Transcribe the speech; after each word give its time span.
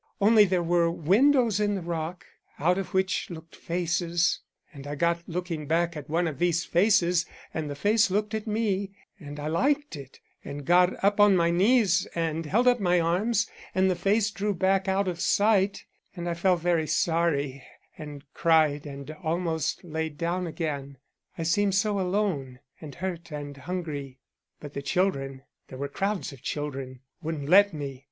Only 0.19 0.45
there 0.45 0.63
were 0.63 0.89
windows 0.89 1.59
in 1.59 1.75
the 1.75 1.81
rock, 1.81 2.25
out 2.57 2.79
of 2.79 2.91
which 2.91 3.29
looked 3.29 3.55
faces, 3.55 4.39
and 4.73 4.87
I 4.87 4.95
got 4.95 5.21
looking 5.27 5.67
back 5.67 5.95
at 5.95 6.09
one 6.09 6.27
of 6.27 6.39
these 6.39 6.65
faces 6.65 7.27
and 7.53 7.69
the 7.69 7.75
face 7.75 8.09
looked 8.09 8.33
at 8.33 8.47
me, 8.47 8.95
and 9.19 9.39
I 9.39 9.45
liked 9.45 9.95
it 9.95 10.19
and 10.43 10.65
got 10.65 10.95
up 11.03 11.19
on 11.19 11.35
my 11.35 11.51
knees 11.51 12.07
and 12.15 12.47
held 12.47 12.67
up 12.67 12.79
my 12.79 12.99
arms, 12.99 13.47
and 13.75 13.91
the 13.91 13.95
face 13.95 14.31
drew 14.31 14.55
back 14.55 14.87
out 14.87 15.07
of 15.07 15.21
sight, 15.21 15.85
and 16.15 16.27
I 16.27 16.33
felt 16.33 16.61
very 16.61 16.87
sorry 16.87 17.61
and 17.95 18.23
cried 18.33 18.87
and 18.87 19.11
almost 19.21 19.83
laid 19.83 20.17
down 20.17 20.47
again. 20.47 20.97
I 21.37 21.43
seemed 21.43 21.75
so 21.75 21.99
alone 21.99 22.57
and 22.79 22.95
hurt 22.95 23.29
and 23.31 23.55
hungry. 23.55 24.17
But 24.59 24.73
the 24.73 24.81
children 24.81 25.43
there 25.67 25.77
were 25.77 25.87
crowds 25.89 26.33
of 26.33 26.41
children 26.41 27.01
wouldn't 27.21 27.49
let 27.49 27.71
me. 27.71 27.99